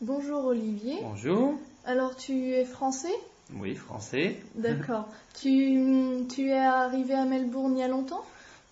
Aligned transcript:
Bonjour 0.00 0.44
Olivier. 0.46 0.98
Bonjour. 1.02 1.54
Alors 1.84 2.16
tu 2.16 2.50
es 2.52 2.64
français? 2.64 3.14
Oui, 3.54 3.74
français. 3.74 4.36
D'accord. 4.54 5.08
tu, 5.40 5.80
tu 6.28 6.48
es 6.50 6.58
arrivé 6.58 7.14
à 7.14 7.24
Melbourne 7.24 7.76
il 7.76 7.80
y 7.80 7.82
a 7.82 7.88
longtemps? 7.88 8.24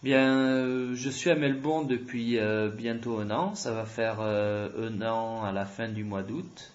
Bien, 0.03 0.37
euh, 0.37 0.95
je 0.95 1.09
suis 1.09 1.31
à 1.31 1.35
Melbourne 1.35 1.87
depuis 1.87 2.39
euh, 2.39 2.69
bientôt 2.69 3.19
un 3.19 3.31
an. 3.31 3.55
Ça 3.55 3.73
va 3.73 3.87
faire 3.87 4.19
euh, 4.21 4.91
un 4.91 5.01
an 5.01 5.45
à 5.45 5.53
la 5.53 5.65
fin 5.65 5.89
du 5.89 6.05
mois 6.05 6.23
d'août. 6.23 6.73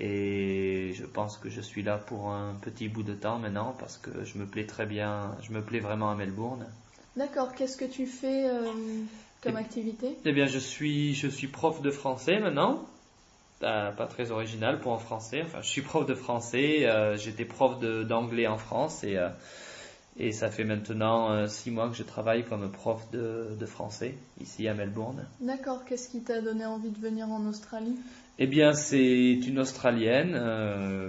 Et 0.00 0.92
je 0.94 1.04
pense 1.04 1.36
que 1.36 1.50
je 1.50 1.60
suis 1.60 1.82
là 1.82 1.98
pour 1.98 2.30
un 2.30 2.54
petit 2.54 2.88
bout 2.88 3.02
de 3.02 3.12
temps 3.12 3.38
maintenant 3.38 3.76
parce 3.78 3.98
que 3.98 4.24
je 4.24 4.38
me 4.38 4.46
plais 4.46 4.64
très 4.64 4.86
bien, 4.86 5.36
je 5.42 5.52
me 5.52 5.60
plais 5.60 5.80
vraiment 5.80 6.10
à 6.10 6.14
Melbourne. 6.14 6.64
D'accord. 7.16 7.54
Qu'est-ce 7.54 7.76
que 7.76 7.84
tu 7.84 8.06
fais 8.06 8.48
comme 9.42 9.56
Eh- 9.56 9.60
activité? 9.60 10.16
Eh 10.24 10.32
bien, 10.32 10.46
je 10.46 10.58
suis, 10.58 11.14
je 11.14 11.28
suis 11.28 11.48
prof 11.48 11.82
de 11.82 11.90
français 11.90 12.40
maintenant. 12.40 12.86
Euh, 13.62 13.92
pas 13.92 14.06
très 14.06 14.32
original 14.32 14.80
pour 14.80 14.92
un 14.92 14.98
français. 14.98 15.42
Enfin, 15.44 15.60
je 15.62 15.68
suis 15.68 15.82
prof 15.82 16.04
de 16.04 16.14
français. 16.14 16.84
euh, 16.84 17.16
J'étais 17.16 17.44
prof 17.44 17.78
d'anglais 17.80 18.48
en 18.48 18.58
France 18.58 19.04
et, 19.04 19.16
euh, 19.16 19.28
et 20.18 20.32
ça 20.32 20.50
fait 20.50 20.64
maintenant 20.64 21.30
euh, 21.30 21.46
six 21.46 21.70
mois 21.70 21.88
que 21.88 21.94
je 21.94 22.02
travaille 22.02 22.44
comme 22.44 22.70
prof 22.72 23.08
de, 23.12 23.54
de 23.58 23.66
français 23.66 24.16
ici 24.40 24.66
à 24.66 24.74
Melbourne. 24.74 25.26
D'accord. 25.40 25.84
Qu'est-ce 25.84 26.08
qui 26.08 26.22
t'a 26.22 26.40
donné 26.40 26.66
envie 26.66 26.90
de 26.90 26.98
venir 26.98 27.28
en 27.28 27.46
Australie? 27.46 27.96
Eh 28.38 28.46
bien, 28.48 28.72
c'est 28.72 29.34
une 29.46 29.60
Australienne 29.60 30.32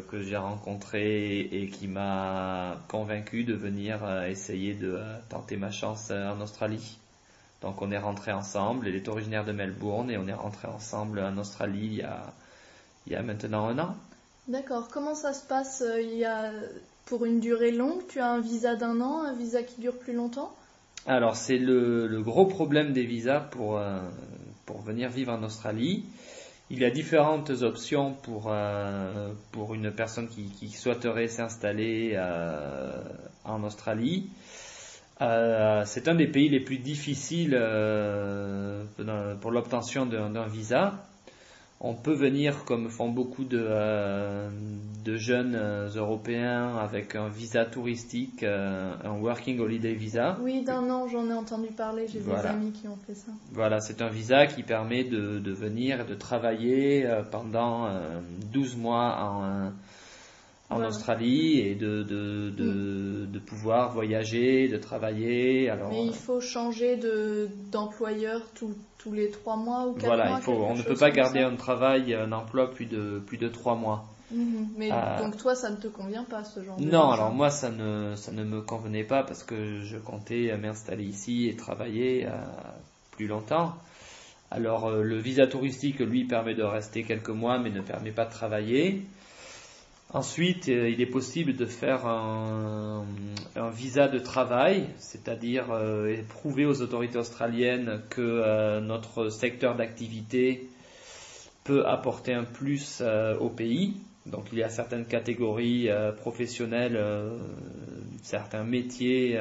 que 0.10 0.22
j'ai 0.22 0.38
rencontrée 0.38 1.40
et 1.40 1.70
qui 1.70 1.88
m'a 1.88 2.78
convaincu 2.90 3.46
de 3.46 3.56
venir 3.56 4.04
essayer 4.28 4.74
de 4.74 5.00
tenter 5.30 5.56
ma 5.56 5.72
chance 5.72 6.12
en 6.12 6.40
Australie. 6.42 7.00
Donc, 7.62 7.82
on 7.82 7.92
est 7.92 7.98
rentré 7.98 8.34
ensemble. 8.34 8.90
Elle 8.90 8.96
est 8.96 9.08
originaire 9.08 9.46
de 9.46 9.54
Melbourne 9.54 10.12
et 10.12 10.18
on 10.18 10.28
est 10.28 10.34
rentré 10.34 10.68
ensemble 10.68 11.22
en 11.22 11.38
Australie 11.38 11.86
il 11.86 11.96
y 11.96 12.02
a, 12.02 12.26
il 13.08 13.14
y 13.14 13.16
a 13.16 13.22
maintenant 13.24 13.68
un 13.68 13.80
an. 13.80 13.96
D'accord. 14.48 14.90
Comment 14.92 15.16
ça 15.16 15.34
se 15.34 15.46
passe 15.46 15.82
euh, 15.82 16.02
Il 16.02 16.18
y 16.18 16.26
a 16.26 16.52
pour 17.06 17.26
une 17.26 17.40
durée 17.40 17.72
longue, 17.72 18.02
tu 18.08 18.20
as 18.20 18.30
un 18.30 18.40
visa 18.40 18.76
d'un 18.76 19.02
an, 19.02 19.24
un 19.24 19.34
visa 19.34 19.64
qui 19.64 19.82
dure 19.82 19.98
plus 19.98 20.14
longtemps? 20.14 20.54
Alors, 21.06 21.36
c'est 21.36 21.58
le, 21.58 22.08
le 22.08 22.22
gros 22.22 22.46
problème 22.46 22.94
des 22.94 23.06
visas 23.06 23.42
pour, 23.42 23.78
euh, 23.78 24.00
pour 24.66 24.82
venir 24.82 25.10
vivre 25.10 25.34
en 25.34 25.44
Australie. 25.44 26.06
Il 26.70 26.80
y 26.80 26.86
a 26.86 26.90
différentes 26.90 27.52
options 27.62 28.14
pour, 28.14 28.46
euh, 28.48 29.34
pour 29.52 29.74
une 29.74 29.92
personne 29.92 30.30
qui, 30.30 30.46
qui 30.46 30.70
souhaiterait 30.70 31.28
s'installer 31.28 32.14
euh, 32.16 33.04
en 33.44 33.64
Australie. 33.64 34.30
C'est 35.20 36.08
un 36.10 36.16
des 36.16 36.28
pays 36.28 36.50
les 36.50 36.60
plus 36.60 36.80
difficiles 36.80 37.58
pour 39.42 39.52
l'obtention 39.52 40.06
d'un 40.06 40.48
visa. 40.48 41.06
On 41.86 41.96
peut 41.96 42.14
venir, 42.14 42.64
comme 42.64 42.90
font 42.90 43.10
beaucoup 43.10 43.44
de, 43.44 43.60
euh, 43.62 44.50
de 45.04 45.18
jeunes 45.18 45.54
euh, 45.54 45.90
Européens, 45.90 46.78
avec 46.78 47.14
un 47.16 47.28
visa 47.28 47.66
touristique, 47.66 48.44
euh, 48.44 48.94
un 49.04 49.20
Working 49.20 49.60
Holiday 49.60 49.94
Visa. 49.94 50.38
Oui, 50.42 50.64
d'un 50.64 50.90
an, 50.90 51.10
j'en 51.10 51.30
ai 51.30 51.34
entendu 51.34 51.68
parler. 51.68 52.06
J'ai 52.08 52.22
des 52.22 52.32
amis 52.32 52.72
qui 52.72 52.88
ont 52.88 52.96
fait 53.06 53.16
ça. 53.16 53.34
Voilà, 53.52 53.82
c'est 53.82 54.02
un 54.02 54.08
visa 54.08 54.48
qui 54.48 54.64
permet 54.64 55.04
de, 55.04 55.40
de 55.40 55.52
venir 55.52 56.00
et 56.00 56.06
de 56.06 56.16
travailler 56.16 57.06
pendant 57.32 57.88
euh, 57.88 58.22
12 58.54 58.78
mois 58.78 59.18
en, 59.22 59.72
en 60.70 60.76
Voilà. 60.76 60.90
Australie 60.90 61.60
et 61.60 61.76
de, 61.76 62.04
de, 62.04 62.50
de, 62.52 63.26
de 63.26 63.40
pouvoir 63.40 63.92
voyager, 63.92 64.68
de 64.68 64.78
travailler. 64.78 65.70
Alors, 65.70 65.90
Mais 65.90 66.06
il 66.06 66.14
faut 66.14 66.40
changer 66.42 66.96
de 66.98 67.50
d'employeur 67.72 68.42
tous 68.56 68.74
tous 68.98 69.12
les 69.14 69.30
trois 69.30 69.58
mois 69.58 69.86
ou 69.88 69.94
quatre 69.94 70.06
voilà, 70.06 70.30
mois. 70.30 70.40
quelque 70.40 70.50
on 70.52 70.76
ne 70.76 70.82
peut 70.82 70.96
pas 70.96 71.12
garder 71.12 71.42
ça. 71.42 71.48
un 71.48 71.56
travail, 71.58 72.14
un 72.16 72.32
emploi 72.32 72.72
plus 72.72 72.86
de, 72.86 73.22
plus 73.28 73.38
de 73.38 73.50
3 73.50 73.76
mois. 73.76 74.06
Mhm. 74.32 74.70
Mais 74.78 74.90
Euh, 74.92 75.20
donc 75.20 75.36
toi, 75.38 75.54
ça 75.56 75.70
ne 75.70 75.76
te 75.76 75.88
convient 75.88 76.24
pas 76.24 76.44
ce 76.46 76.64
genre 76.64 76.78
de 76.78 76.86
Non, 76.86 77.12
alors 77.12 77.34
moi 77.34 77.50
ça 77.50 77.70
ne, 77.70 78.16
ça 78.16 78.32
ne 78.32 78.44
me 78.46 78.62
convenait 78.62 79.04
pas 79.04 79.24
parce 79.24 79.44
que 79.44 79.82
je 79.82 79.98
comptais 79.98 80.58
m'installer 80.58 81.04
ici 81.04 81.50
et 81.50 81.56
travailler 81.58 82.26
euh, 82.26 82.32
plus 83.12 83.28
longtemps. 83.28 83.76
Alors 84.50 84.86
euh, 84.88 85.04
le 85.04 85.18
visa 85.18 85.46
touristique 85.48 86.00
lui 86.00 86.24
permet 86.26 86.56
de 86.56 86.64
rester 86.64 87.04
quelques 87.04 87.30
mois 87.30 87.60
mais 87.60 87.70
ne 87.72 87.82
permet 87.82 88.12
pas 88.12 88.26
de 88.26 88.32
travailler. 88.32 89.04
Ensuite, 90.14 90.70
euh, 90.70 90.92
il 90.92 91.02
est 91.02 91.08
possible 91.08 91.56
de 91.56 91.66
faire 91.66 92.06
un, 92.06 93.04
un 93.56 93.70
visa 93.72 94.08
de 94.08 94.20
travail, 94.20 94.88
c'est-à-dire 95.00 95.72
euh, 95.72 96.16
prouver 96.30 96.68
aux 96.68 96.84
autorités 96.84 97.18
australiennes 97.18 98.00
que 98.12 98.22
euh, 98.22 98.80
notre 98.80 99.30
secteur 99.30 99.76
d'activité 99.76 100.70
peut 101.64 101.88
apporter 101.88 102.34
un 102.34 102.44
plus 102.44 103.02
au 103.40 103.50
pays. 103.50 103.96
Donc 104.26 104.48
il 104.52 104.60
y 104.60 104.64
a 104.64 104.70
certaines 104.70 105.06
catégories 105.06 105.88
professionnelles, 106.18 107.02
certains 108.22 108.66
métiers 108.66 109.40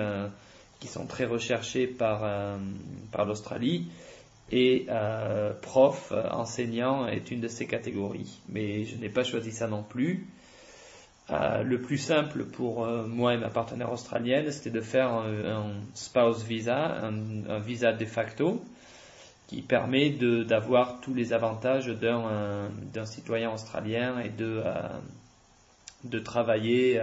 qui 0.78 0.86
sont 0.86 1.04
très 1.06 1.24
recherchés 1.24 1.88
par, 1.88 2.20
par 3.10 3.26
l'Australie. 3.26 3.88
Et 4.52 4.86
prof, 5.62 6.12
enseignant 6.30 7.08
est 7.08 7.32
une 7.32 7.40
de 7.40 7.48
ces 7.48 7.66
catégories. 7.66 8.38
Mais 8.48 8.84
je 8.84 8.96
n'ai 8.98 9.08
pas 9.08 9.24
choisi 9.24 9.50
ça 9.50 9.66
non 9.66 9.82
plus. 9.82 10.28
Euh, 11.30 11.62
le 11.62 11.80
plus 11.80 11.98
simple 11.98 12.44
pour 12.44 12.84
euh, 12.84 13.06
moi 13.06 13.34
et 13.34 13.38
ma 13.38 13.48
partenaire 13.48 13.92
australienne, 13.92 14.50
c'était 14.50 14.70
de 14.70 14.80
faire 14.80 15.12
un, 15.12 15.74
spouse 15.94 16.42
visa, 16.42 17.00
un, 17.04 17.60
visa 17.60 17.92
de 17.92 18.04
facto, 18.04 18.62
qui 19.46 19.62
permet 19.62 20.10
d'avoir 20.10 21.00
tous 21.00 21.14
les 21.14 21.32
avantages 21.32 21.86
d'un 21.86 23.04
citoyen 23.04 23.52
australien 23.52 24.18
et 24.18 24.30
de, 24.30 24.62
euh, 24.64 26.20
travailler, 26.20 27.00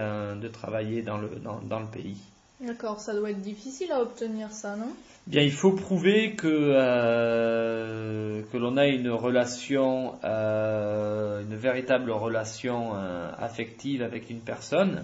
dans 1.01 1.17
le 1.17 1.91
pays. 1.91 2.17
D'accord, 2.61 2.99
ça 2.99 3.13
doit 3.13 3.31
être 3.31 3.41
difficile 3.41 3.91
à 3.91 4.01
obtenir 4.01 4.51
ça, 4.51 4.75
non? 4.75 4.89
Bien, 5.27 5.41
il 5.43 5.51
faut 5.51 5.71
prouver 5.71 6.35
que, 6.35 6.47
euh, 6.47 8.41
que 8.51 8.57
l'on 8.57 8.75
a 8.75 8.87
une 8.87 9.09
relation, 9.09 10.15
euh, 10.23 11.41
une 11.41 11.55
véritable 11.55 12.11
relation 12.11 12.95
euh, 12.95 13.31
affective 13.37 14.01
avec 14.01 14.29
une 14.29 14.41
personne. 14.41 15.03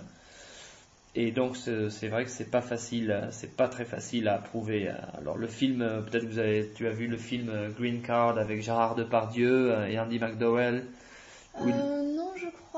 Et 1.18 1.32
donc, 1.32 1.56
c'est 1.56 2.10
vrai 2.10 2.26
que 2.26 2.30
c'est 2.30 2.52
pas 2.52 2.62
facile, 2.62 3.30
c'est 3.32 3.56
pas 3.56 3.70
très 3.70 3.86
facile 3.86 4.28
à 4.28 4.38
prouver. 4.38 4.92
Alors, 5.18 5.38
le 5.38 5.48
film, 5.48 5.82
euh, 5.82 6.02
peut-être 6.02 6.26
vous 6.26 6.40
avez, 6.40 6.70
tu 6.76 6.88
as 6.88 6.92
vu 6.92 7.08
le 7.08 7.16
film 7.16 7.48
euh, 7.50 7.70
Green 7.70 8.02
Card 8.02 8.38
avec 8.38 8.62
Gérard 8.62 8.96
Depardieu 8.96 9.74
et 9.88 9.98
Andy 9.98 10.20
McDowell, 10.20 10.84
où, 11.62 11.70
il, 11.70 11.76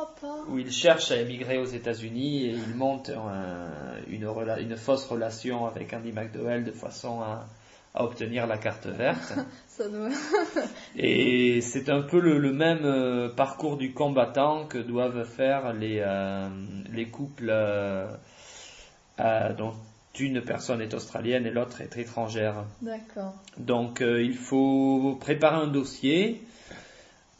crois 0.05 0.15
pas. 0.21 0.43
où 0.49 0.57
il 0.59 0.71
cherche 0.71 1.11
à 1.11 1.17
émigrer 1.17 1.57
aux 1.57 1.65
États-Unis 1.65 2.45
et 2.45 2.51
il 2.51 2.75
monte 2.75 3.09
un- 3.09 3.71
une, 4.09 4.25
rela- 4.25 4.59
une 4.61 4.77
fausse 4.77 5.05
relation 5.05 5.65
avec 5.65 5.93
Andy 5.93 6.11
McDowell 6.11 6.63
de 6.63 6.71
façon 6.71 7.21
à, 7.21 7.45
à 7.95 8.03
obtenir 8.03 8.45
la 8.47 8.57
carte 8.57 8.85
verte. 8.87 9.33
Ça 9.67 9.87
doit... 9.89 10.09
Et 10.95 11.61
c'est 11.61 11.89
un 11.89 12.01
peu 12.01 12.19
le, 12.19 12.37
le 12.39 12.51
même 12.53 12.83
euh, 12.85 13.29
parcours 13.29 13.77
du 13.77 13.93
combattant 13.93 14.65
que 14.65 14.77
doivent 14.77 15.23
faire 15.25 15.73
les, 15.73 15.99
euh, 16.05 16.47
les 16.91 17.07
couples 17.07 17.49
euh, 17.49 18.07
euh, 19.19 19.53
dont 19.53 19.73
une 20.19 20.41
personne 20.41 20.81
est 20.81 20.93
australienne 20.95 21.45
et 21.45 21.51
l'autre 21.51 21.81
est 21.81 21.95
étrangère. 21.97 22.65
D'accord. 22.81 23.35
Donc 23.57 24.01
il 24.01 24.33
faut 24.35 25.15
préparer 25.19 25.57
un 25.57 25.67
dossier, 25.67 26.41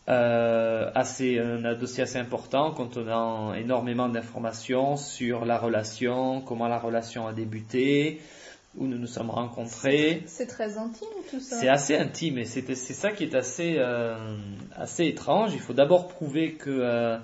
euh, 0.09 0.89
assez, 0.95 1.38
un 1.38 1.74
dossier 1.74 2.04
assez 2.04 2.18
important 2.18 2.71
contenant 2.71 3.54
énormément 3.54 4.07
d'informations 4.07 4.95
sur 4.95 5.44
la 5.44 5.57
relation, 5.57 6.39
comment 6.42 6.69
la 6.69 6.80
relation 6.80 7.27
a 7.27 7.33
débuté, 7.33 8.21
où 8.77 8.88
nous 8.88 8.98
nous 8.98 9.07
sommes 9.07 9.31
rencontrés. 9.31 10.24
C'est 10.25 10.45
très 10.48 10.77
intime 10.77 11.07
tout 11.30 11.42
ça. 11.42 11.57
C'est 11.57 11.68
assez 11.68 11.98
intime 11.98 12.38
et 12.38 12.45
c'est 12.45 12.74
ça 12.74 13.12
qui 13.12 13.25
est 13.25 13.36
assez, 13.36 13.75
euh, 13.80 14.15
assez 14.77 15.06
étrange. 15.06 15.54
Il 15.54 15.59
faut 15.59 15.74
d'abord 15.74 16.07
prouver 16.07 16.53
que, 16.53 16.69
euh, 16.69 17.18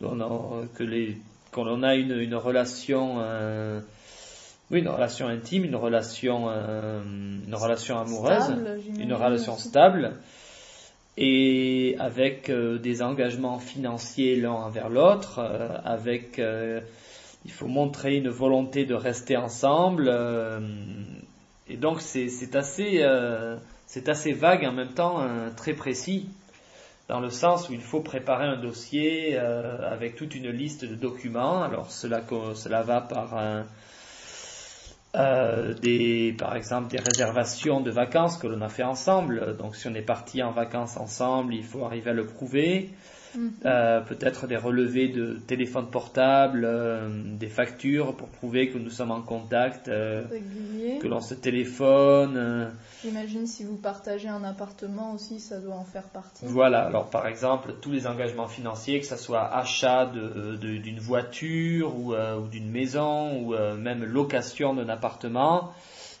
on 0.00 0.20
a, 0.20 0.66
que 0.74 0.84
les, 0.84 1.18
qu'on 1.50 1.82
a 1.82 1.96
une, 1.96 2.12
une 2.12 2.36
relation, 2.36 3.16
euh, 3.18 3.80
oui, 4.70 4.78
une 4.78 4.88
relation 4.88 5.26
intime, 5.26 5.64
une 5.64 5.74
relation, 5.76 6.50
une 6.50 7.54
relation 7.54 7.98
amoureuse, 7.98 8.44
Stable, 8.44 8.80
une 9.00 9.12
relation 9.12 9.56
stable. 9.56 10.12
Et 11.20 11.96
avec 11.98 12.48
des 12.48 13.02
engagements 13.02 13.58
financiers 13.58 14.36
l'un 14.36 14.52
envers 14.52 14.88
l'autre, 14.88 15.40
avec 15.84 16.40
il 17.44 17.50
faut 17.50 17.66
montrer 17.66 18.16
une 18.16 18.28
volonté 18.28 18.84
de 18.84 18.94
rester 18.94 19.36
ensemble. 19.36 20.08
et 21.68 21.76
donc 21.76 22.00
c'est 22.00 22.54
assez, 22.54 23.04
c'est 23.86 24.08
assez 24.08 24.32
vague 24.32 24.64
en 24.64 24.72
même 24.72 24.94
temps 24.94 25.26
très 25.56 25.74
précis 25.74 26.28
dans 27.08 27.20
le 27.20 27.30
sens 27.30 27.68
où 27.68 27.72
il 27.72 27.80
faut 27.80 28.00
préparer 28.00 28.44
un 28.44 28.60
dossier 28.60 29.30
euh, 29.32 29.90
avec 29.90 30.14
toute 30.14 30.34
une 30.34 30.50
liste 30.50 30.84
de 30.84 30.94
documents. 30.94 31.62
Alors 31.62 31.90
cela, 31.90 32.22
cela 32.54 32.82
va 32.82 33.00
par 33.00 33.36
un, 33.36 33.66
euh, 35.18 35.74
des, 35.74 36.34
par 36.38 36.54
exemple 36.54 36.88
des 36.88 36.98
réservations 36.98 37.80
de 37.80 37.90
vacances 37.90 38.38
que 38.38 38.46
l'on 38.46 38.60
a 38.60 38.68
fait 38.68 38.84
ensemble. 38.84 39.56
Donc 39.56 39.74
si 39.74 39.88
on 39.88 39.94
est 39.94 40.02
parti 40.02 40.42
en 40.42 40.52
vacances 40.52 40.96
ensemble, 40.96 41.54
il 41.54 41.64
faut 41.64 41.84
arriver 41.84 42.10
à 42.10 42.14
le 42.14 42.26
prouver. 42.26 42.90
Mhm. 43.34 43.52
Euh, 43.64 44.00
peut-être 44.00 44.46
des 44.46 44.56
relevés 44.56 45.08
de 45.08 45.34
téléphone 45.46 45.90
portable, 45.90 46.64
euh, 46.64 47.08
des 47.38 47.48
factures 47.48 48.16
pour 48.16 48.28
prouver 48.28 48.68
que 48.70 48.78
nous 48.78 48.90
sommes 48.90 49.10
en 49.10 49.22
contact, 49.22 49.88
euh, 49.88 50.24
que 51.00 51.06
l'on 51.06 51.20
se 51.20 51.34
téléphone. 51.34 52.72
J'imagine 53.02 53.46
si 53.46 53.64
vous 53.64 53.76
partagez 53.76 54.28
un 54.28 54.44
appartement 54.44 55.12
aussi, 55.12 55.40
ça 55.40 55.58
doit 55.58 55.74
en 55.74 55.84
faire 55.84 56.04
partie. 56.04 56.44
Voilà, 56.46 56.82
alors 56.84 57.10
par 57.10 57.26
exemple, 57.26 57.74
tous 57.80 57.90
les 57.90 58.06
engagements 58.06 58.48
financiers, 58.48 59.00
que 59.00 59.06
ce 59.06 59.16
soit 59.16 59.54
achat 59.54 60.06
d'une 60.06 61.00
voiture 61.00 61.96
ou, 61.96 62.14
d'une 62.50 62.70
maison 62.70 63.42
ou 63.42 63.54
même 63.76 64.04
location 64.04 64.74
d'un 64.74 64.88
appartement, 64.88 65.72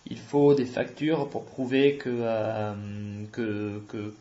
il 0.06 0.18
faut 0.18 0.54
des 0.54 0.64
factures 0.66 1.28
pour 1.28 1.44
prouver 1.44 1.96
que, 1.96 2.74
que, 3.32 3.82
que, 3.88 4.14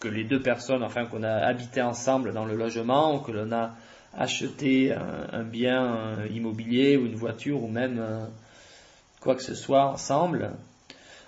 que 0.00 0.08
les 0.08 0.24
deux 0.24 0.40
personnes, 0.40 0.82
enfin 0.82 1.04
qu'on 1.04 1.22
a 1.22 1.30
habité 1.30 1.82
ensemble 1.82 2.32
dans 2.32 2.46
le 2.46 2.56
logement, 2.56 3.20
que 3.20 3.32
l'on 3.32 3.52
a 3.52 3.74
acheté 4.16 4.92
un, 4.92 5.44
bien 5.44 6.24
immobilier 6.30 6.96
ou 6.96 7.06
une 7.06 7.14
voiture 7.14 7.62
ou 7.62 7.68
même 7.68 7.98
euh, 8.00 8.24
quoi 9.20 9.36
que 9.36 9.42
ce 9.42 9.54
soit 9.54 9.84
ensemble. 9.84 10.52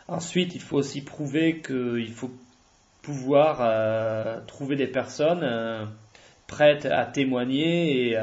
Ensuite, 0.09 0.55
il 0.55 0.61
faut 0.61 0.79
aussi 0.79 1.03
prouver 1.03 1.61
qu'il 1.61 2.13
faut 2.13 2.31
pouvoir 3.03 3.59
euh, 3.61 4.41
trouver 4.47 4.75
des 4.77 4.87
personnes 4.87 5.45
euh, 5.45 5.85
prêtes 6.47 6.87
à 6.87 7.05
témoigner 7.05 8.09
et, 8.09 8.19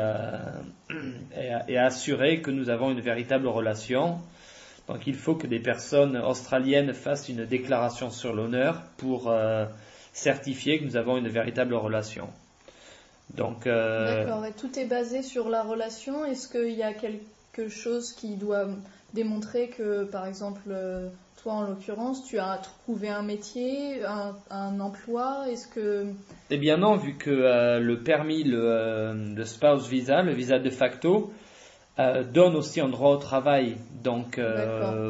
et, 1.68 1.78
à, 1.78 1.86
assurer 1.86 2.42
que 2.42 2.51
nous 2.51 2.69
avons 2.69 2.92
une 2.92 3.01
véritable 3.01 3.48
relation. 3.48 4.19
Donc 4.88 5.06
il 5.06 5.16
faut 5.16 5.36
que 5.36 5.46
des 5.46 5.60
personnes 5.60 6.18
australiennes 6.18 6.94
fassent 6.94 7.30
une 7.30 7.46
déclaration 7.46 8.10
sur 8.10 8.34
l'honneur 8.34 8.81
pour 8.98 9.31
certifier 10.19 10.80
que 10.80 10.86
nous 10.86 10.98
avons 10.98 11.18
une 11.18 11.30
véritable 11.30 11.74
relation. 11.74 12.30
Donc, 13.36 13.68
euh, 13.68 14.25
D'accord, 14.25 14.44
tout 14.57 14.77
est 14.77 14.86
basé 14.86 15.21
sur 15.21 15.50
la 15.50 15.63
relation. 15.63 16.25
Est-ce 16.25 16.48
qu'il 16.50 16.75
y 16.75 16.83
a 16.83 16.94
quelque 16.94 17.69
chose 17.69 18.13
qui 18.13 18.36
doit 18.36 18.68
démontrer 19.13 19.69
que, 19.69 20.04
par 20.04 20.25
exemple, 20.25 20.62
euh, 20.69 21.10
toi 21.42 21.54
en 21.54 21.62
l'occurrence, 21.62 22.25
tu 22.25 22.39
as 22.39 22.57
trouvé 22.57 23.10
un 23.10 23.21
métier, 23.21 24.01
un, 24.04 24.80
emploi? 24.80 25.45
Est-ce 25.50 25.68
que 25.68 26.07
Eh 26.50 26.57
bien 26.57 26.77
non, 26.77 26.95
vu 26.95 27.15
que 27.15 27.30
euh, 27.30 27.80
le 27.80 28.00
permis, 28.00 28.44
le, 28.44 29.13
le, 29.36 29.45
spouse 29.45 29.88
visa, 29.88 30.22
le 30.22 30.33
visa 30.33 30.60
de 30.60 30.69
facto, 30.69 31.31
donne 32.24 32.56
aussi 32.56 32.81
un 32.81 32.90
droit 32.90 33.12
au 33.12 33.18
travail. 33.18 33.78
Donc 34.04 34.40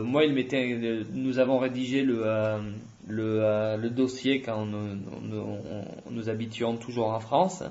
moi, 0.03 0.25
il 0.25 0.33
m'était, 0.33 1.05
nous 1.13 1.39
avons 1.39 1.59
rédigé 1.59 2.03
le 2.03 2.23
le, 3.09 3.43
euh, 3.43 3.77
le 3.77 3.89
dossier 3.89 4.41
quand 4.41 4.65
nous, 4.65 4.95
nous, 6.09 6.29
habitions 6.29 6.77
toujours 6.77 7.09
en 7.09 7.19
France. 7.19 7.63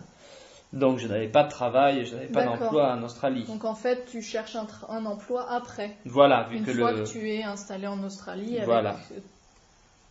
Donc 0.73 0.99
je 0.99 1.09
n'avais 1.09 1.29
pas 1.29 1.45
de 1.45 1.51
travail, 1.51 2.05
je 2.05 2.15
n'avais 2.15 2.27
pas 2.27 2.45
d'emploi 2.45 2.93
en 2.93 3.03
Australie. 3.03 3.45
Donc 3.45 3.65
en 3.65 3.75
fait, 3.75 4.05
tu 4.05 4.21
cherches 4.21 4.57
un, 4.57 4.67
un 4.91 5.07
emploi 5.07 5.51
après. 5.51 5.97
Voilà, 6.05 6.47
vu 6.51 6.59
Une 6.59 6.65
que 6.65 6.75
fois 6.75 6.93
que 6.93 7.11
tu 7.11 7.31
es 7.31 7.43
installé 7.43 7.87
en 7.87 8.03
Australie 8.03 8.59
avec 8.59 8.95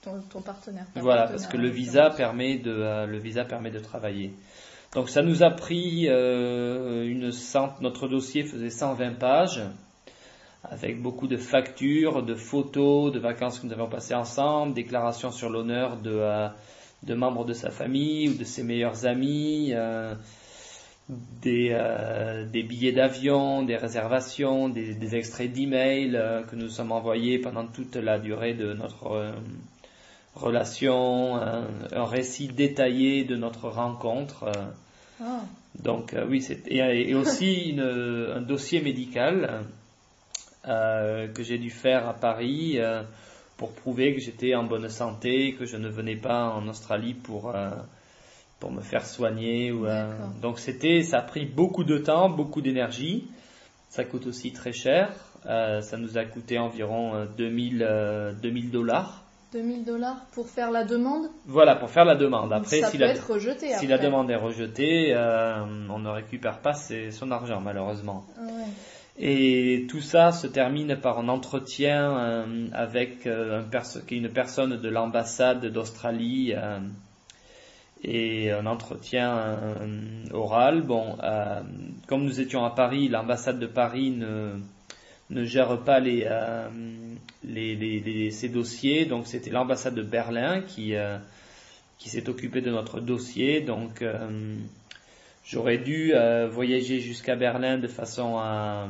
ton, 0.02 0.22
ton 0.30 0.42
partenaire. 0.42 0.86
Voilà, 0.96 1.28
parce 1.28 1.46
que 1.46 1.58
le 1.58 1.70
visa 1.70 2.10
permet 2.10 2.58
de 2.58 2.72
euh, 2.72 3.06
le 3.06 3.18
visa 3.18 3.46
permet 3.46 3.70
de 3.70 3.80
travailler. 3.80 4.34
Donc 4.94 5.10
ça 5.10 5.22
nous 5.22 5.44
a 5.44 5.52
pris 5.52 6.08
euh, 6.08 7.06
une 7.06 7.32
notre 7.82 8.08
dossier 8.08 8.44
faisait 8.44 8.70
120 8.70 9.20
pages 9.20 9.62
avec 10.64 11.02
beaucoup 11.02 11.28
de 11.28 11.38
factures, 11.38 12.24
de 12.24 12.36
photos, 12.36 13.12
de 13.12 13.20
vacances 13.20 13.60
que 13.60 13.68
nous 13.68 13.74
avons 13.74 13.90
passées 13.90 14.16
ensemble, 14.16 14.74
déclarations 14.74 15.32
sur 15.32 15.50
l'honneur 15.50 15.98
de, 15.98 16.12
euh, 16.14 16.50
membres 17.16 17.46
de 17.46 17.54
sa 17.54 17.70
famille 17.70 18.30
ou 18.30 18.34
de 18.34 18.44
ses 18.44 18.64
meilleurs 18.64 19.06
amis, 19.06 19.74
des, 21.42 21.70
euh, 21.72 22.46
des 22.46 22.64
billets 22.64 22.92
d'avion, 22.92 23.64
des 23.64 23.78
réservations, 23.78 24.68
des, 24.68 24.94
des 24.96 25.16
extraits 25.16 25.52
d'emails 25.52 26.20
que 26.50 26.56
nous 26.56 26.70
sommes 26.70 26.92
envoyés 26.92 27.40
pendant 27.40 27.66
toute 27.66 27.96
la 27.96 28.20
durée 28.20 28.54
de 28.54 28.74
notre 28.74 29.34
relation, 30.38 31.36
un, 31.36 32.06
récit 32.06 32.48
détaillé 32.48 33.24
de 33.24 33.36
notre 33.36 33.70
rencontre. 33.70 34.52
Ah. 35.22 35.42
Donc 35.84 36.16
oui, 36.28 36.42
c'est 36.42 36.68
et, 36.68 37.14
aussi 37.16 37.70
une, 37.70 37.82
un 38.36 38.42
dossier 38.42 38.82
médical 38.82 39.66
euh, 40.68 41.30
que 41.30 41.44
j'ai 41.44 41.58
dû 41.58 41.70
faire 41.70 42.10
à 42.10 42.14
Paris 42.14 42.74
euh, 42.78 43.02
pour 43.56 43.72
prouver 43.72 44.14
que 44.14 44.20
j'étais 44.20 44.54
en 44.54 44.64
bonne 44.64 44.90
santé, 44.90 45.54
que 45.54 45.66
je 45.66 45.78
ne 45.78 45.88
venais 45.88 46.18
pas 46.18 46.50
en 46.50 46.68
Australie 46.68 47.14
pour 47.14 47.56
euh, 47.56 47.70
pour 48.60 48.72
me 48.72 48.82
faire 48.82 49.06
soigner. 49.06 49.72
Ou, 49.72 49.86
donc 50.42 50.60
c'était, 50.60 51.04
ça 51.04 51.20
a 51.20 51.22
pris 51.22 51.46
beaucoup 51.46 51.84
de 51.84 52.00
temps, 52.00 52.28
beaucoup 52.28 52.62
d'énergie. 52.62 53.28
Ça 53.90 54.04
coûte 54.04 54.26
aussi 54.26 54.52
très 54.52 54.74
cher. 54.74 55.12
ça 55.46 55.98
nous 55.98 56.18
a 56.18 56.26
coûté 56.26 56.58
environ 56.58 57.28
2000 57.38 58.36
2000 58.42 58.72
dollars. 58.72 59.24
2000 59.54 59.86
dollars 59.86 60.26
pour 60.32 60.50
faire 60.50 60.72
la 60.72 60.84
demande 60.84 61.30
Voilà, 61.46 61.76
pour 61.76 61.90
faire 61.90 62.06
la 62.06 62.16
demande. 62.16 62.52
Après, 62.52 62.82
ça 62.82 62.90
si, 62.90 62.98
peut 62.98 63.04
la, 63.04 63.12
être 63.12 63.32
rejeté, 63.32 63.74
si 63.76 63.88
la 63.88 63.98
demande 63.98 64.30
est 64.30 64.36
rejetée, 64.36 65.16
on 65.16 66.00
ne 66.00 66.10
récupère 66.10 66.60
pas 66.60 66.74
son 66.74 67.32
argent, 67.32 67.62
malheureusement. 67.62 68.26
Ah 68.38 68.42
ouais. 68.44 68.66
Et 69.20 69.88
tout 69.90 70.02
ça 70.02 70.32
se 70.32 70.46
termine 70.46 70.96
par 70.96 71.18
un 71.18 71.28
entretien 71.28 72.20
euh, 72.20 72.68
avec 72.72 73.26
euh, 73.26 73.64
une 74.12 74.30
personne 74.30 74.78
de 74.78 74.90
l'ambassade 74.90 75.66
d'Australie 75.66 76.54
euh, 76.56 76.80
et 78.04 78.52
un 78.52 78.68
entretien 78.68 79.58
oral. 80.32 80.82
Bon, 80.84 81.18
comme 82.06 82.26
nous 82.26 82.40
étions 82.40 82.64
à 82.64 82.70
Paris, 82.70 83.08
l'ambassade 83.08 83.58
de 83.58 83.66
Paris 83.66 84.12
ne, 84.12 84.60
ne 85.32 85.44
gère 85.44 85.80
pas 85.80 86.00
les, 86.00 86.28
les, 87.44 87.76
les, 87.76 88.32
ces 88.32 88.50
dossiers, 88.50 89.06
donc 89.06 89.28
c'était 89.28 89.50
l'ambassade 89.50 89.96
de 89.96 90.04
Berlin 90.04 90.62
qui, 90.62 90.94
qui 91.98 92.10
s'est 92.10 92.30
occupée 92.30 92.62
de 92.62 92.72
notre 92.72 93.00
dossier. 93.00 93.62
Donc 93.62 94.04
J'aurais 95.48 95.78
dû 95.78 96.14
euh, 96.14 96.50
voyager 96.50 97.00
jusqu'à 97.00 97.38
Berlin 97.38 97.78
de 97.78 97.88
façon 97.88 98.38
à, 98.38 98.90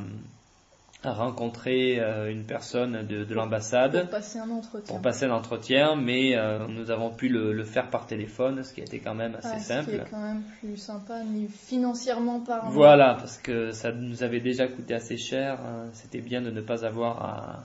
rencontrer 1.04 2.00
euh, 2.00 2.32
une 2.32 2.42
personne 2.42 3.06
de, 3.06 3.32
l'ambassade. 3.32 4.00
Pour 4.00 4.10
passer 4.10 4.40
un 4.40 4.50
entretien. 4.50 4.92
Pour 4.92 5.00
passer 5.00 5.26
un 5.26 5.30
entretien, 5.30 5.94
mais 5.94 6.36
euh, 6.36 6.66
nous 6.66 6.90
avons 6.90 7.10
pu 7.10 7.28
le, 7.28 7.62
faire 7.62 7.90
par 7.90 8.08
téléphone, 8.08 8.64
ce 8.64 8.74
qui 8.74 8.80
a 8.80 8.84
été 8.84 8.98
quand 8.98 9.14
même 9.14 9.36
assez 9.36 9.60
simple. 9.60 9.92
Ce 9.92 9.96
qui 9.96 10.02
est 10.02 10.10
quand 10.10 10.20
même 10.20 10.42
plus 10.58 10.76
sympa, 10.76 11.22
ni 11.22 11.46
financièrement 11.46 12.40
parlant. 12.40 12.70
Voilà, 12.70 13.14
parce 13.14 13.38
que 13.38 13.70
ça 13.70 13.92
nous 13.92 14.24
avait 14.24 14.40
déjà 14.40 14.66
coûté 14.66 14.94
assez 14.94 15.16
cher. 15.16 15.60
Hein. 15.60 15.90
C'était 15.92 16.20
bien 16.20 16.42
de 16.42 16.50
ne 16.50 16.60
pas 16.60 16.84
avoir 16.84 17.22
à 17.22 17.64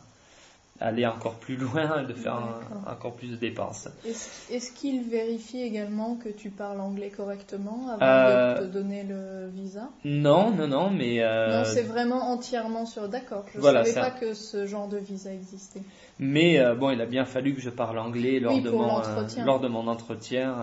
aller 0.83 1.05
encore 1.05 1.35
plus 1.35 1.55
loin 1.55 2.01
et 2.01 2.05
de 2.05 2.13
faire 2.13 2.41
encore 2.85 3.15
plus 3.15 3.29
de 3.29 3.35
dépenses. 3.37 3.87
Est-ce 4.05 4.71
qu'il 4.73 5.03
vérifie 5.03 5.61
également 5.61 6.15
que 6.15 6.29
tu 6.29 6.49
parles 6.49 6.81
anglais 6.81 7.09
correctement 7.09 7.87
avant 7.89 7.97
de 7.97 8.01
euh, 8.03 8.59
te 8.59 8.63
donner 8.65 9.03
le 9.03 9.47
visa? 9.47 9.89
Non, 10.03 10.51
non, 10.51 10.67
non, 10.67 10.89
mais... 10.89 11.23
Euh, 11.23 11.59
non, 11.59 11.65
c'est 11.65 11.83
vraiment 11.83 12.31
entièrement 12.31 12.85
sur... 12.85 13.07
D'accord, 13.07 13.45
je 13.53 13.59
ne 13.59 13.63
savais 13.63 13.93
pas 13.93 14.11
que 14.11 14.33
ce 14.33 14.65
genre 14.65 14.89
de 14.89 14.97
visa 14.97 15.33
existait. 15.33 15.81
Mais 16.19 16.59
euh, 16.59 16.75
bon, 16.75 16.89
il 16.91 16.99
a 17.01 17.05
bien 17.05 17.25
fallu 17.25 17.55
que 17.55 17.61
je 17.61 17.69
parle 17.69 17.97
anglais 17.97 18.39
lors, 18.39 18.61
de, 18.61 18.69
mon, 18.69 19.01
lors 19.45 19.59
de 19.61 19.67
mon 19.67 19.87
entretien 19.87 20.55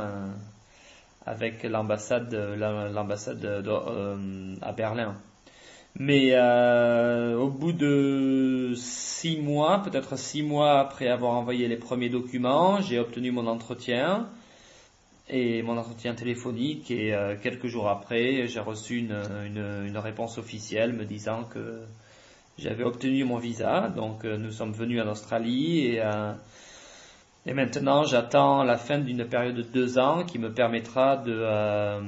avec 1.24 1.62
l'ambassade 1.62 2.32
l'ambassade 2.34 3.44
à 4.62 4.72
Berlin. 4.72 5.16
Mais 5.99 6.35
au 7.35 7.49
bout 7.49 7.73
de 7.73 8.73
six 8.76 9.38
mois, 9.38 9.82
peut-être 9.82 10.16
six 10.16 10.42
mois 10.42 10.78
après 10.78 11.09
avoir 11.09 11.32
envoyé 11.32 11.68
les 11.68 11.76
premiers 11.76 12.09
documents, 12.09 12.80
j'ai 12.80 12.99
obtenu 12.99 13.32
mon 13.32 13.47
entretien 13.47 14.28
et 15.30 15.62
mon 15.62 15.78
entretien 15.78 16.14
téléphonique 16.14 16.90
et 16.90 17.14
euh, 17.14 17.37
quelques 17.40 17.68
jours 17.68 17.88
après, 17.88 18.49
j'ai 18.49 18.61
reçu 18.61 18.99
une, 18.99 19.97
réponse 19.97 20.38
officielle 20.38 20.92
me 20.92 21.04
disant 21.04 21.44
que 21.44 21.80
j'avais 22.59 22.85
obtenu 22.85 23.25
mon 23.25 23.38
visa. 23.38 23.88
Donc 23.94 24.25
euh, 24.25 24.37
nous 24.37 24.50
sommes 24.50 24.73
venus 24.73 25.00
en 25.00 25.09
Australie 25.09 25.87
et 25.87 26.00
euh, 26.00 26.32
Et 27.47 27.54
maintenant, 27.54 28.04
j'attends 28.04 28.64
la 28.64 28.76
fin 28.76 28.99
d'une 28.99 29.25
période 29.25 29.54
de 29.54 29.62
deux 29.62 29.99
ans 29.99 30.25
qui 30.25 30.38
me 30.38 30.52
permettra 30.52 31.16
de, 31.16 31.32
euh, 31.32 32.00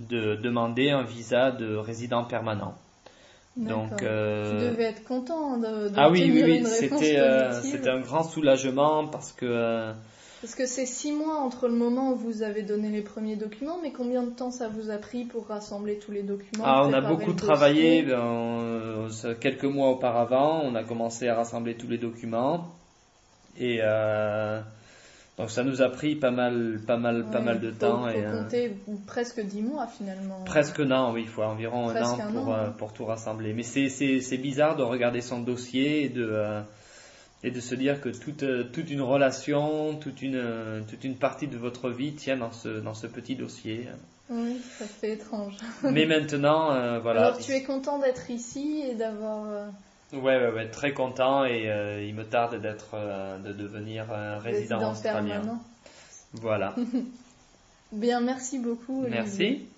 de 0.00 0.36
demander 0.36 0.90
un 0.90 1.02
visa 1.02 1.50
de 1.50 1.76
résident 1.76 2.24
permanent. 2.24 2.74
Donc, 3.56 4.02
euh... 4.02 4.50
tu 4.50 4.70
devais 4.70 4.84
être 4.84 5.04
content 5.04 5.58
de, 5.58 5.88
de 5.88 5.94
ah 5.96 6.10
oui, 6.10 6.30
oui, 6.32 6.42
oui, 6.42 6.64
c'était 6.64 7.18
euh, 7.18 7.52
c'était 7.60 7.90
un 7.90 8.00
grand 8.00 8.22
soulagement 8.22 9.06
parce 9.08 9.32
que 9.32 9.44
euh, 9.44 9.92
parce 10.40 10.54
que 10.54 10.66
c'est 10.66 10.86
six 10.86 11.12
mois 11.12 11.36
entre 11.36 11.68
le 11.68 11.74
moment 11.74 12.12
où 12.12 12.16
vous 12.16 12.42
avez 12.42 12.62
donné 12.62 12.88
les 12.88 13.02
premiers 13.02 13.36
documents, 13.36 13.78
mais 13.82 13.92
combien 13.92 14.22
de 14.22 14.30
temps 14.30 14.50
ça 14.50 14.68
vous 14.68 14.90
a 14.90 14.96
pris 14.96 15.24
pour 15.24 15.46
rassembler 15.46 15.98
tous 15.98 16.12
les 16.12 16.22
documents 16.22 16.64
Ah, 16.66 16.82
on 16.84 16.92
a 16.94 17.00
beaucoup 17.02 17.34
travaillé. 17.34 18.02
Ben, 18.02 19.06
quelques 19.38 19.64
mois 19.64 19.90
auparavant, 19.90 20.62
on 20.64 20.74
a 20.74 20.82
commencé 20.82 21.28
à 21.28 21.34
rassembler 21.34 21.76
tous 21.76 21.88
les 21.88 21.98
documents 21.98 22.66
et 23.56 23.80
euh, 23.82 24.60
donc 25.38 25.50
ça 25.50 25.64
nous 25.64 25.80
a 25.80 25.88
pris 25.88 26.14
pas 26.14 26.30
mal, 26.30 26.80
pas 26.86 26.98
mal, 26.98 27.24
pas 27.30 27.40
mal 27.40 27.58
de 27.58 27.70
temps. 27.70 28.02
Faut 28.02 28.16
euh, 28.16 28.42
compter 28.42 28.76
presque 29.06 29.40
dix 29.40 29.62
mois 29.62 29.86
finalement. 29.86 30.44
Presque 30.44 30.80
un 30.80 30.90
an, 30.90 31.12
oui, 31.14 31.22
il 31.22 31.28
faut 31.28 31.42
environ 31.42 31.88
un 31.88 32.02
an, 32.02 32.18
pour, 32.32 32.54
euh, 32.54 32.68
pour, 32.68 32.92
tout 32.92 33.06
rassembler. 33.06 33.54
Mais 33.54 33.62
c'est 33.62 34.36
bizarre 34.38 34.76
de 34.76 34.82
regarder 34.82 35.22
son 35.22 35.40
dossier 35.40 36.04
et 36.04 36.08
de, 36.10 36.28
euh, 36.30 36.60
et 37.42 37.50
de 37.50 37.60
se 37.60 37.74
dire 37.74 38.02
que 38.02 38.10
toute, 38.10 38.44
toute 38.72 38.90
une 38.90 39.00
relation, 39.00 39.96
toute 39.96 40.20
une, 40.20 40.84
toute 40.88 41.02
une 41.02 41.16
partie 41.16 41.48
de 41.48 41.56
votre 41.56 41.88
vie 41.88 42.12
tient 42.12 42.36
dans 42.36 42.52
ce, 42.52 42.68
dans 42.68 42.94
ce 42.94 43.06
petit 43.06 43.34
dossier. 43.34 43.88
Oui, 44.28 44.60
ça 44.78 44.84
fait 44.84 45.14
étrange. 45.14 45.54
Mais 45.82 46.04
maintenant, 46.04 47.00
voilà. 47.00 47.28
Alors 47.28 47.38
tu 47.38 47.52
es 47.52 47.62
content 47.62 47.98
d'être 47.98 48.30
ici 48.30 48.84
et 48.86 48.94
d'avoir 48.94 49.72
Ouais, 50.12 50.36
ouais, 50.38 50.52
ouais, 50.52 50.68
très 50.68 50.92
content 50.92 51.44
et 51.44 51.70
euh, 51.70 52.04
il 52.04 52.14
me 52.14 52.24
tarde 52.24 52.60
d'être, 52.60 52.90
euh, 52.94 53.38
de 53.38 53.52
devenir 53.52 54.06
résident, 54.08 54.38
résident 54.40 54.92
australien. 54.92 55.40
Permanent. 55.40 55.62
Voilà. 56.34 56.74
Bien, 57.92 58.20
merci 58.20 58.58
beaucoup. 58.58 59.04
Merci. 59.08 59.68